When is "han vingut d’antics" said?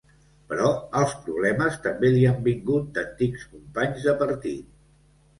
2.29-3.43